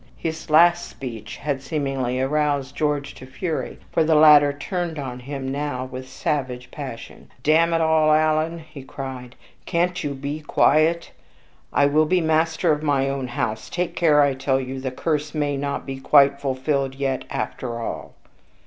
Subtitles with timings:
[0.17, 5.51] His last speech had seemingly aroused George to fury, for the latter turned on him
[5.51, 7.29] now with savage passion.
[7.43, 9.35] "Damn it all, Alan!" he cried,
[9.67, 11.11] "can't you be quiet?
[11.71, 13.69] I will be master in my own house.
[13.69, 18.15] Take care, I tell you; the curse may not be quite fulfilled yet after all."